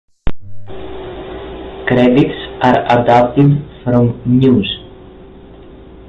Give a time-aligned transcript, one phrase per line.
[1.85, 3.51] Credits are adapted
[3.83, 4.79] from Muze.